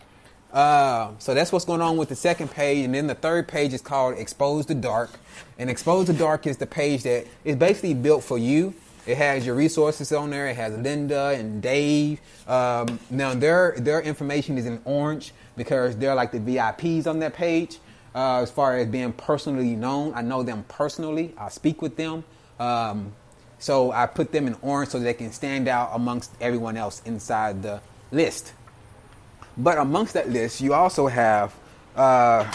[0.54, 2.86] Uh, so that's what's going on with the second page.
[2.86, 5.10] And then the third page is called Expose the Dark.
[5.58, 8.74] And Expose the Dark is the page that is basically built for you.
[9.06, 10.48] It has your resources on there.
[10.48, 12.22] It has Linda and Dave.
[12.48, 17.34] Um, now their their information is in orange because they're like the VIPs on that
[17.34, 17.80] page.
[18.14, 21.34] Uh, as far as being personally known, I know them personally.
[21.38, 22.24] I speak with them.
[22.60, 23.14] Um,
[23.58, 27.64] so I put them in orange so they can stand out amongst everyone else inside
[27.64, 28.54] the list.
[29.58, 31.54] But amongst that list, you also have
[31.96, 32.52] uh,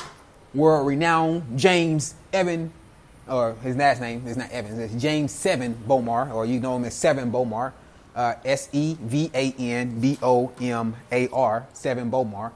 [0.54, 2.72] world renowned James Evan,
[3.28, 6.84] or his last name is not Evans, it's James Sevan Bomar, or you know him
[6.84, 7.72] as Sevan Bomar,
[8.14, 12.52] uh, S E V A N B O M A R, Sevan Bomar.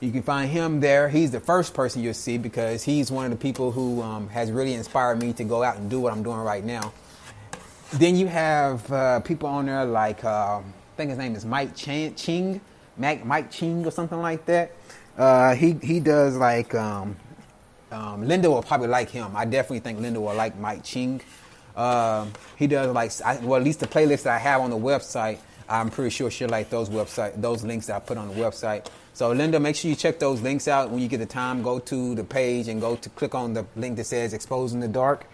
[0.00, 1.08] You can find him there.
[1.08, 4.50] He's the first person you'll see because he's one of the people who um, has
[4.52, 6.92] really inspired me to go out and do what I'm doing right now.
[7.92, 10.62] Then you have uh, people on there like uh, I
[10.96, 12.60] think his name is Mike Chan- Ching,
[12.98, 14.72] Mike, Mike Ching or something like that.
[15.16, 17.16] Uh, he he does like um,
[17.90, 19.36] um, Linda will probably like him.
[19.36, 21.20] I definitely think Linda will like Mike Ching.
[21.74, 24.78] Uh, he does like I, well at least the playlist that I have on the
[24.78, 25.38] website.
[25.68, 28.86] I'm pretty sure she'll like those website those links that I put on the website.
[29.12, 31.62] So Linda, make sure you check those links out when you get the time.
[31.62, 34.88] Go to the page and go to click on the link that says "Exposing the
[34.88, 35.26] Dark."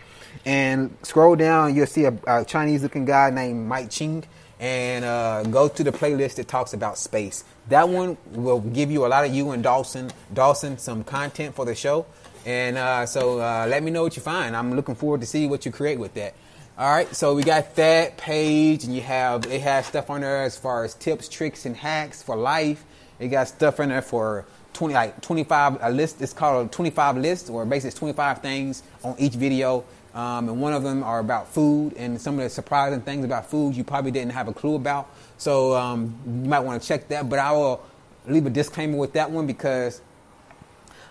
[0.44, 4.24] and scroll down, you'll see a, a Chinese looking guy named Mike Ching.
[4.60, 7.42] And uh, go to the playlist that talks about space.
[7.68, 11.64] That one will give you a lot of you and Dawson, Dawson, some content for
[11.64, 12.06] the show.
[12.44, 14.57] And uh, so uh, let me know what you find.
[14.57, 16.35] I'm looking forward to see what you create with that.
[16.76, 20.42] All right, so we got that page, and you have it has stuff on there
[20.42, 22.85] as far as tips, tricks, and hacks for life.
[23.20, 26.22] It got stuff in there for 20 like 25 a list.
[26.22, 29.85] It's called a 25 list, or basically it's 25 things on each video.
[30.14, 33.48] Um, and one of them are about food and some of the surprising things about
[33.48, 35.09] food you probably didn't have a clue about.
[35.38, 37.28] So um, you might want to check that.
[37.28, 37.83] But I will
[38.26, 40.02] leave a disclaimer with that one because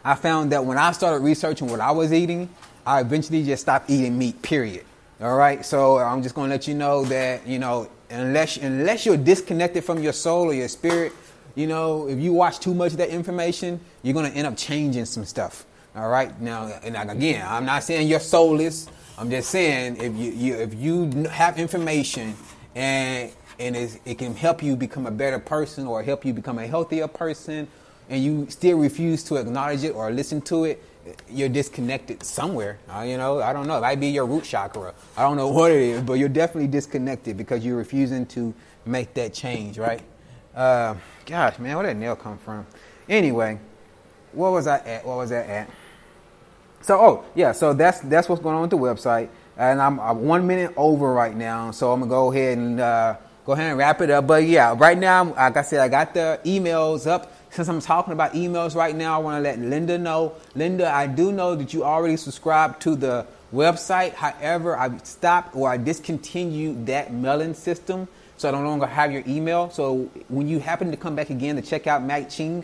[0.04, 2.50] I found that when I started researching what I was eating,
[2.86, 4.42] I eventually just stopped eating meat.
[4.42, 4.86] Period.
[5.22, 5.64] All right.
[5.66, 9.84] So I'm just going to let you know that you know unless unless you're disconnected
[9.84, 11.14] from your soul or your spirit,
[11.56, 14.58] you know, if you watch too much of that information, you're going to end up
[14.58, 15.66] changing some stuff.
[15.96, 16.40] All right.
[16.40, 18.88] Now, and again, I'm not saying you're soulless.
[19.18, 22.36] I'm just saying if you, you if you have information
[22.76, 26.66] and and it can help you become a better person or help you become a
[26.66, 27.68] healthier person,
[28.12, 30.84] and you still refuse to acknowledge it or listen to it,
[31.30, 32.78] you're disconnected somewhere.
[32.94, 33.78] Uh, you know, I don't know.
[33.78, 34.94] It might be your root chakra.
[35.16, 38.54] I don't know what it is, but you're definitely disconnected because you're refusing to
[38.86, 40.02] make that change, right?
[40.54, 40.96] Uh,
[41.26, 42.66] gosh, man, where did nail come from?
[43.08, 43.58] Anyway,
[44.34, 45.06] what was I at?
[45.06, 45.70] What was that at?
[46.82, 50.24] So, oh yeah, so that's that's what's going on with the website, and I'm, I'm
[50.24, 53.78] one minute over right now, so I'm gonna go ahead and uh, go ahead and
[53.78, 54.28] wrap it up.
[54.28, 57.32] But yeah, right now, like I said, I got the emails up.
[57.52, 60.36] Since I'm talking about emails right now, I want to let Linda know.
[60.56, 64.14] Linda, I do know that you already subscribed to the website.
[64.14, 69.24] However, I stopped or I discontinued that mailing system, so I no longer have your
[69.28, 69.70] email.
[69.70, 72.64] So when you happen to come back again to check out Mac Ching,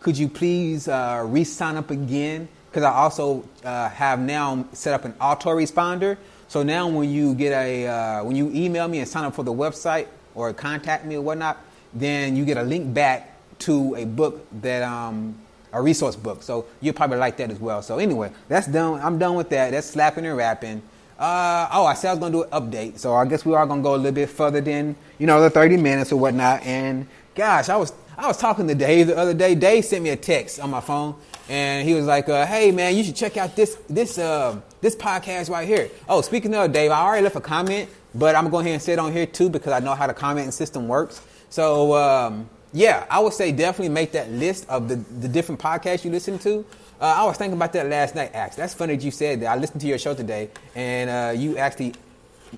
[0.00, 2.48] could you please uh, re-sign up again?
[2.70, 6.18] Because I also uh, have now set up an autoresponder.
[6.48, 9.42] So now when you get a uh, when you email me and sign up for
[9.42, 11.56] the website or contact me or whatnot,
[11.94, 13.31] then you get a link back
[13.66, 15.36] to a book that um,
[15.72, 16.42] a resource book.
[16.42, 17.82] So you'll probably like that as well.
[17.82, 19.00] So anyway, that's done.
[19.00, 19.70] I'm done with that.
[19.70, 20.82] That's slapping and rapping.
[21.18, 23.64] Uh, oh, I said I was gonna do an update, so I guess we are
[23.66, 26.62] gonna go a little bit further than you know the 30 minutes or whatnot.
[26.64, 29.54] And gosh, I was I was talking to Dave the other day.
[29.54, 31.14] Dave sent me a text on my phone,
[31.48, 34.96] and he was like, uh, "Hey man, you should check out this this uh, this
[34.96, 38.50] podcast right here." Oh, speaking of Dave, I already left a comment, but I'm gonna
[38.50, 41.22] go ahead and sit on here too because I know how the commenting system works.
[41.50, 41.94] So.
[41.94, 46.10] Um, yeah, I would say definitely make that list of the, the different podcasts you
[46.10, 46.64] listen to.
[47.00, 48.56] Uh, I was thinking about that last night, Ax.
[48.56, 49.46] That's funny that you said that.
[49.48, 51.94] I listened to your show today, and uh, you actually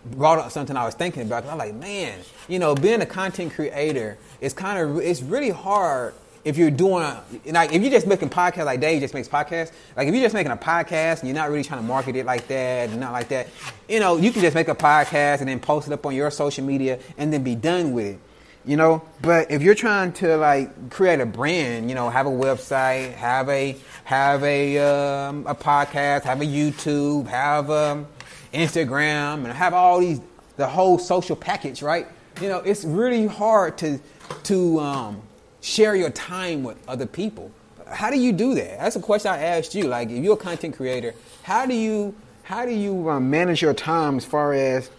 [0.04, 1.46] brought up something I was thinking about.
[1.46, 6.14] I'm like, man, you know, being a content creator is kind of it's really hard
[6.44, 7.06] if you're doing
[7.46, 9.72] like if you're just making podcasts like Dave just makes podcasts.
[9.96, 12.26] Like if you're just making a podcast and you're not really trying to market it
[12.26, 13.48] like that and not like that,
[13.88, 16.30] you know, you can just make a podcast and then post it up on your
[16.30, 18.20] social media and then be done with it
[18.64, 22.30] you know but if you're trying to like create a brand you know have a
[22.30, 28.06] website have a have a um, a podcast have a youtube have um,
[28.52, 30.20] instagram and have all these
[30.56, 32.06] the whole social package right?
[32.40, 33.98] You know it's really hard to
[34.44, 35.22] to um,
[35.60, 37.50] share your time with other people.
[37.86, 38.78] How do you do that?
[38.78, 39.84] That's a question i asked you.
[39.84, 43.74] Like if you're a content creator how do you how do you um, manage your
[43.74, 44.90] time as far as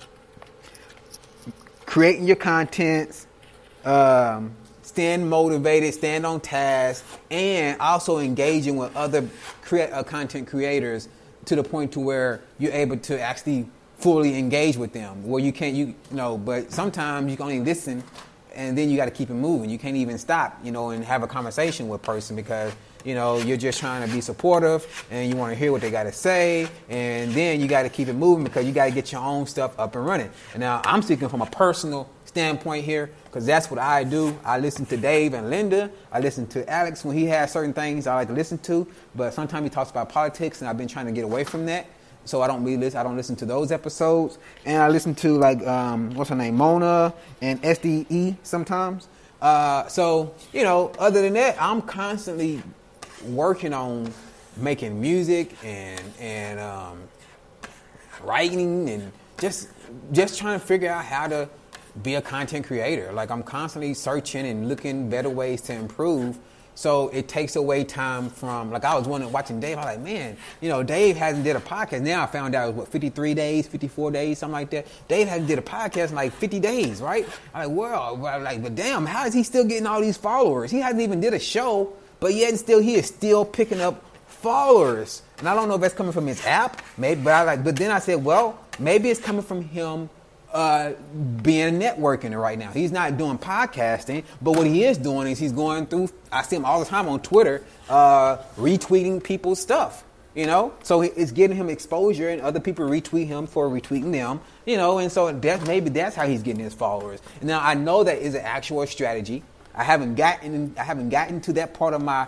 [1.86, 3.28] creating your contents
[3.86, 9.28] um, stand motivated, stand on task, and also engaging with other
[9.71, 11.08] uh, content creators
[11.45, 13.67] to the point to where you're able to actually
[13.98, 15.28] fully engage with them.
[15.28, 18.04] Where you can't, you, you know, but sometimes you can only listen,
[18.54, 19.69] and then you got to keep it moving.
[19.69, 23.13] You can't even stop, you know, and have a conversation with a person because you
[23.13, 26.04] know you're just trying to be supportive and you want to hear what they got
[26.04, 29.12] to say, and then you got to keep it moving because you got to get
[29.12, 30.30] your own stuff up and running.
[30.54, 34.38] And now I'm speaking from a personal standpoint here because that's what I do.
[34.43, 35.89] I listen to Dave and Linda.
[36.12, 39.34] I listen to Alex when he has certain things I like to listen to, but
[39.34, 41.86] sometimes he talks about politics, and I've been trying to get away from that.
[42.26, 43.00] So I don't really listen.
[43.00, 46.58] I don't listen to those episodes, and I listen to like um, what's her name,
[46.58, 49.08] Mona and SDE sometimes.
[49.41, 52.62] Uh, so you know, other than that, I'm constantly
[53.28, 54.12] working on
[54.58, 56.98] making music and and um,
[58.26, 59.69] writing and just
[60.12, 61.48] just trying to figure out how to
[62.03, 63.12] be a content creator.
[63.12, 66.38] Like I'm constantly searching and looking better ways to improve.
[66.77, 69.77] So it takes away time from like I was wondering watching Dave.
[69.77, 72.02] I was like, man, you know, Dave hasn't did a podcast.
[72.02, 74.85] Now I found out it was what 53 days, 54 days, something like that.
[75.08, 77.25] Dave hasn't did a podcast in like 50 days, right?
[77.54, 80.69] I'm like, well, like, but damn, how is he still getting all these followers?
[80.69, 84.04] He hasn't even did a show, but yet and still he is still picking up
[84.27, 85.21] followers.
[85.39, 87.77] And I don't know if that's coming from his app, maybe, but I like, but
[87.77, 90.10] then I said, well, maybe it's coming from him
[90.56, 90.93] uh,
[91.43, 92.71] being networking right now.
[92.71, 96.10] He's not doing podcasting, but what he is doing is he's going through.
[96.31, 100.03] I see him all the time on Twitter, uh, retweeting people's stuff.
[100.33, 104.39] You know, so it's getting him exposure, and other people retweet him for retweeting them.
[104.65, 107.21] You know, and so that maybe that's how he's getting his followers.
[107.41, 109.43] Now I know that is an actual strategy.
[109.73, 112.27] I haven't gotten I haven't gotten to that part of my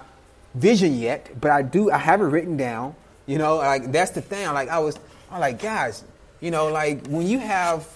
[0.54, 1.92] vision yet, but I do.
[1.92, 2.96] I have it written down.
[3.26, 4.46] You know, like that's the thing.
[4.48, 5.00] Like I was,
[5.32, 6.04] I'm like, guys,
[6.42, 7.88] you know, like when you have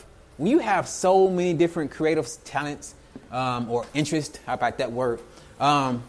[0.42, 2.96] when you have so many different creative talents
[3.32, 5.20] um, or interest, how about that word?
[5.60, 6.02] Um,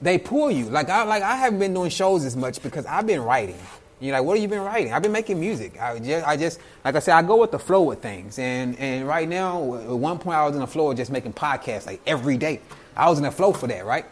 [0.00, 0.66] they pull you.
[0.66, 3.58] Like I like I haven't been doing shows as much because I've been writing.
[3.98, 4.92] You're like, what have you been writing?
[4.92, 5.80] I've been making music.
[5.80, 8.38] I just, I just, like I said, I go with the flow with things.
[8.38, 11.32] And and right now, at one point, I was in the flow of just making
[11.32, 12.60] podcasts like every day.
[12.94, 14.04] I was in the flow for that, right?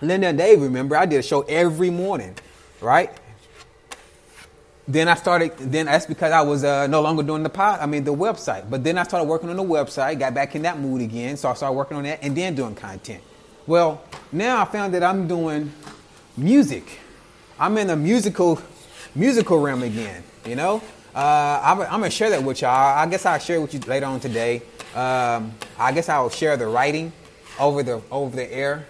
[0.00, 2.36] Linda and Dave, remember, I did a show every morning,
[2.80, 3.10] right?
[4.88, 5.52] Then I started.
[5.58, 7.80] Then that's because I was uh, no longer doing the pod.
[7.80, 8.70] I mean, the website.
[8.70, 10.18] But then I started working on the website.
[10.18, 11.36] Got back in that mood again.
[11.36, 13.22] So I started working on that, and then doing content.
[13.66, 15.70] Well, now I found that I'm doing
[16.38, 17.00] music.
[17.60, 18.62] I'm in a musical
[19.14, 20.24] musical realm again.
[20.46, 20.82] You know,
[21.14, 22.70] uh, I'm, I'm, gonna share that with y'all.
[22.70, 24.62] I guess I'll share it with you later on today.
[24.94, 27.12] Um, I guess I'll share the writing
[27.60, 28.86] over the over the air,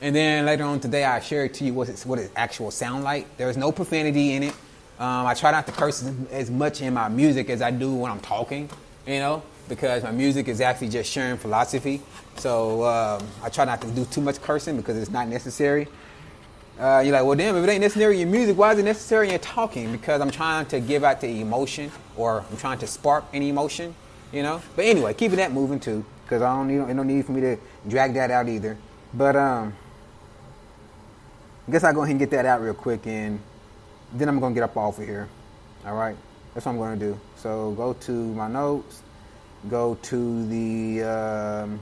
[0.00, 2.72] and then later on today I'll share it to you what it what it actual
[2.72, 3.36] sound like.
[3.36, 4.54] There's no profanity in it.
[5.00, 8.12] Um, I try not to curse as much in my music as I do when
[8.12, 8.68] I'm talking.
[9.06, 12.02] You know, because my music is actually just sharing philosophy.
[12.36, 15.88] So um, I try not to do too much cursing because it's not necessary.
[16.78, 18.84] Uh, you're like, well, damn, if it ain't necessary in your music, why is it
[18.84, 19.90] necessary in your talking?
[19.92, 23.94] Because I'm trying to give out the emotion or I'm trying to spark any emotion,
[24.32, 24.60] you know?
[24.76, 27.56] But anyway, keeping that moving too, because I don't need, no need for me to
[27.88, 28.76] drag that out either.
[29.12, 29.74] But um,
[31.68, 33.40] I guess I'll go ahead and get that out real quick and
[34.12, 35.28] then I'm going to get up off of here.
[35.86, 36.16] All right?
[36.54, 37.20] That's what I'm going to do.
[37.36, 39.02] So go to my notes,
[39.68, 41.80] go to the, um,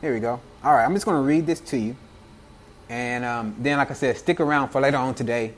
[0.00, 0.40] here we go.
[0.64, 1.96] All right, I'm just going to read this to you.
[2.88, 5.54] And um, then, like I said, stick around for later on today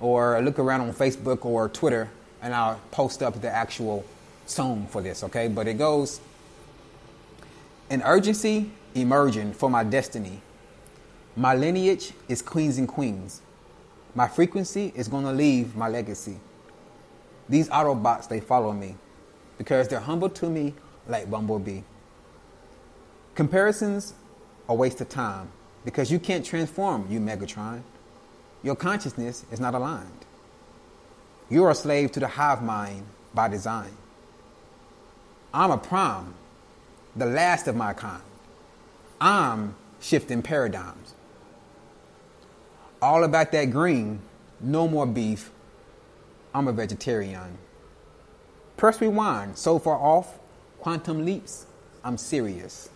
[0.00, 2.10] or look around on Facebook or Twitter
[2.42, 4.04] and I'll post up the actual
[4.46, 5.48] song for this, okay?
[5.48, 6.20] But it goes
[7.90, 10.42] An urgency emerging for my destiny.
[11.36, 13.42] My lineage is queens and queens.
[14.14, 16.38] My frequency is going to leave my legacy.
[17.48, 18.96] These Autobots, they follow me
[19.58, 20.74] because they're humble to me
[21.06, 21.82] like Bumblebee.
[23.34, 24.14] Comparisons
[24.68, 25.48] are waste of time
[25.84, 27.82] because you can't transform, you Megatron.
[28.62, 30.26] Your consciousness is not aligned.
[31.48, 33.90] You're a slave to the hive mind by design.
[35.52, 36.34] I'm a prime,
[37.16, 38.22] the last of my kind.
[39.20, 41.14] I'm shifting paradigms.
[43.02, 44.20] All about that green,
[44.60, 45.50] no more beef.
[46.54, 47.56] I'm a vegetarian.
[48.76, 50.38] Press rewind, so far off,
[50.80, 51.66] quantum leaps.
[52.04, 52.90] I'm serious.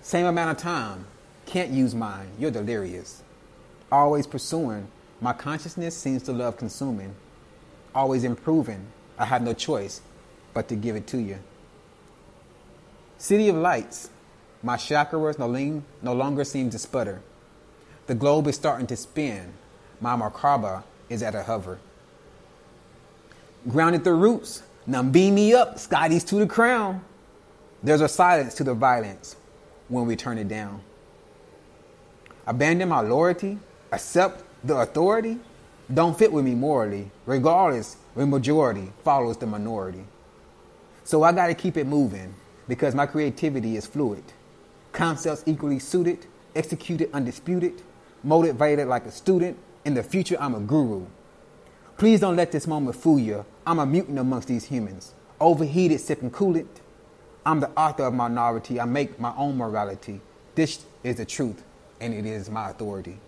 [0.00, 1.06] Same amount of time,
[1.46, 2.28] can't use mine.
[2.38, 3.22] You're delirious.
[3.90, 4.88] Always pursuing.
[5.20, 7.14] My consciousness seems to love consuming.
[7.94, 8.86] Always improving.
[9.18, 10.00] I have no choice
[10.54, 11.38] but to give it to you.
[13.18, 14.10] City of lights.
[14.62, 17.22] My chakras no, lean, no longer seem to sputter.
[18.06, 19.52] The globe is starting to spin.
[20.00, 21.78] My Merkaba is at a hover.
[23.68, 24.62] Grounded the roots.
[24.86, 27.04] Now beam me up, Scotty's to the crown.
[27.82, 29.36] There's a silence to the violence
[29.88, 30.82] when we turn it down
[32.46, 33.58] abandon my loyalty,
[33.92, 35.38] accept the authority,
[35.92, 40.04] don't fit with me morally, regardless when majority follows the minority.
[41.04, 42.34] So I got to keep it moving
[42.68, 44.24] because my creativity is fluid.
[44.92, 47.82] Concepts equally suited, executed undisputed,
[48.22, 49.58] motivated like a student.
[49.84, 51.06] In the future, I'm a guru.
[51.98, 53.44] Please don't let this moment fool you.
[53.66, 56.68] I'm a mutant amongst these humans, overheated, sipping coolant.
[57.44, 58.80] I'm the author of my minority.
[58.80, 60.20] I make my own morality.
[60.54, 61.62] This is the truth
[62.00, 63.18] and it is my authority.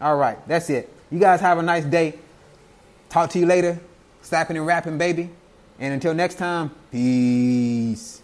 [0.00, 0.90] All right, that's it.
[1.10, 2.18] You guys have a nice day.
[3.08, 3.78] Talk to you later.
[4.22, 5.30] Slapping and rapping, baby.
[5.78, 8.22] And until next time, peace.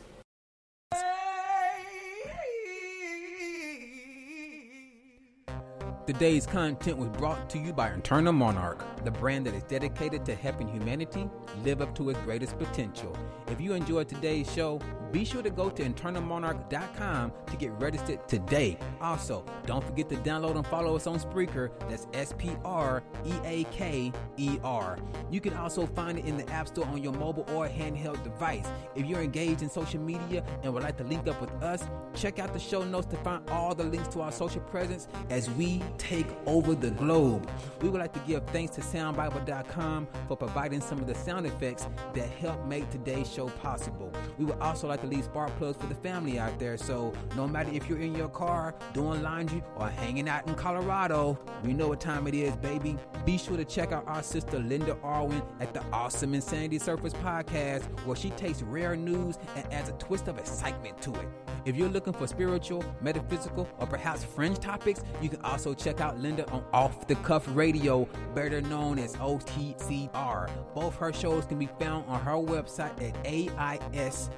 [6.10, 10.34] Today's content was brought to you by Internal Monarch, the brand that is dedicated to
[10.34, 11.30] helping humanity
[11.62, 13.16] live up to its greatest potential.
[13.46, 14.80] If you enjoyed today's show,
[15.12, 18.76] be sure to go to internalmonarch.com to get registered today.
[19.00, 21.70] Also, don't forget to download and follow us on Spreaker.
[21.88, 24.98] That's S P R E A K E R.
[25.30, 28.66] You can also find it in the App Store on your mobile or handheld device.
[28.96, 31.84] If you're engaged in social media and would like to link up with us,
[32.14, 35.48] check out the show notes to find all the links to our social presence as
[35.50, 37.48] we take over the globe.
[37.82, 41.86] We would like to give thanks to soundbible.com for providing some of the sound effects
[42.14, 44.10] that help make today's show possible.
[44.38, 46.78] We would also like to leave spark plugs for the family out there.
[46.78, 51.38] So no matter if you're in your car, doing laundry, or hanging out in Colorado,
[51.62, 52.96] we know what time it is, baby.
[53.26, 57.82] Be sure to check out our sister Linda Arwin at the Awesome Insanity Surface podcast,
[58.06, 61.28] where she takes rare news and adds a twist of excitement to it.
[61.64, 66.18] If you're looking for spiritual, metaphysical, or perhaps fringe topics, you can also check out
[66.18, 70.50] Linda on Off the Cuff Radio, better known as OTCR.
[70.74, 74.30] Both her shows can be found on her website at AISXQ.com.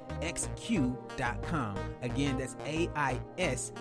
[2.02, 3.72] Again, that's AISXQ.com.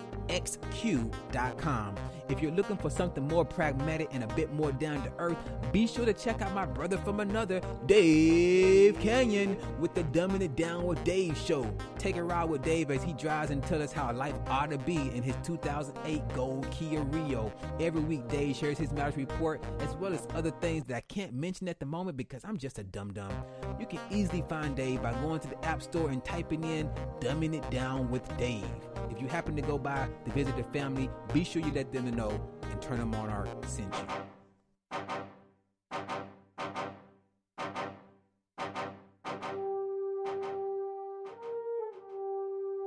[2.28, 5.36] If you're looking for something more pragmatic and a bit more down to earth,
[5.72, 10.54] be sure to check out my brother from another, Dave Canyon, with the Dumbing It
[10.56, 11.70] Down with Dave show.
[11.98, 14.78] Take a ride with Dave as he drives and tells us how life ought to
[14.78, 17.50] be in his 2008 Gold Kia Rio.
[17.80, 21.32] Every week, Dave shares his marriage report as well as other things that I can't
[21.32, 23.32] mention at the moment because I'm just a dum dum.
[23.80, 26.88] You can easily find Dave by going to the App Store and typing in
[27.20, 28.64] Dumbing It Down with Dave.
[29.10, 32.10] If you happen to go by to visit the family, be sure you let them
[32.14, 34.22] know Internal Monarch sent you.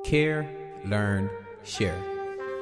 [0.06, 0.48] Care,
[0.86, 1.32] learn,
[1.64, 2.00] share.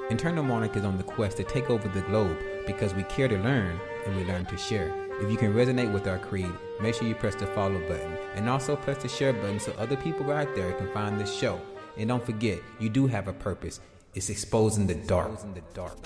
[0.09, 3.37] Internal Monarch is on the quest to take over the globe because we care to
[3.37, 4.95] learn and we learn to share.
[5.19, 8.47] If you can resonate with our creed, make sure you press the follow button and
[8.47, 11.59] also press the share button so other people out there can find this show.
[11.97, 13.81] And don't forget, you do have a purpose.
[14.15, 15.33] It's exposing the dark.
[15.33, 15.97] Exposing the dark.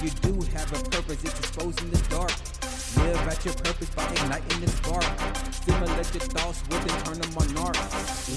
[0.00, 1.24] You do have a purpose.
[1.24, 2.57] It's exposing the dark.
[2.96, 5.04] Live at your purpose by igniting the spark.
[5.52, 7.76] Stimulate your thoughts with internal monarch.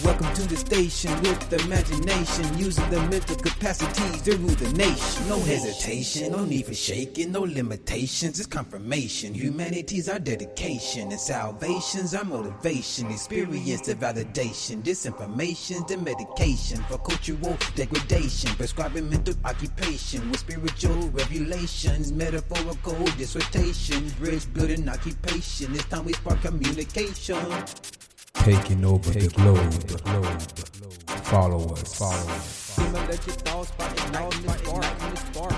[0.03, 5.29] Welcome to the station with imagination, using the mental capacities to rule the nation.
[5.29, 8.39] No hesitation, no need for shaking, no limitations.
[8.39, 9.33] It's confirmation.
[9.33, 13.09] Humanity's our dedication, and salvation's our motivation.
[13.11, 14.83] Experience the validation.
[14.83, 18.53] Disinformation's the medication for cultural degradation.
[18.55, 24.11] Prescribing mental occupation with spiritual revelations, metaphorical dissertation,
[24.45, 25.73] bridge building occupation.
[25.73, 27.37] It's time we spark communication.
[28.33, 29.71] Taking over the globe.
[29.71, 30.41] The globe.
[31.25, 31.97] Follow us.
[31.97, 32.73] Follow us.
[32.73, 34.53] Stimulate your thoughts by igniting the
[35.17, 35.53] spark.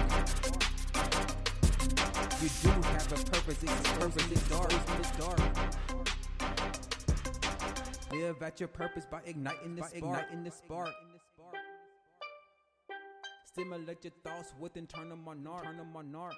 [2.42, 3.64] You do have a purpose.
[3.64, 4.32] It's purpose.
[4.32, 4.74] It's dark.
[5.00, 5.40] It's dark.
[8.12, 9.96] Live at your purpose by igniting the spark.
[9.96, 10.94] Igniting the spark.
[13.46, 15.66] Stimulate your thoughts with internal monarch.
[15.66, 16.36] Internal monarch.